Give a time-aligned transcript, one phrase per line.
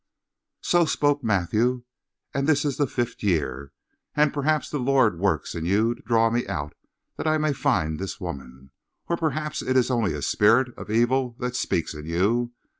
[0.63, 1.83] "So spoke Matthew,
[2.33, 3.71] and this is the fifth year.
[4.15, 6.73] And perhaps the Lord works in you to draw me out,
[7.17, 8.71] that I may find this woman.
[9.09, 12.51] Or perhaps it is only a spirit of evil that speaks in you.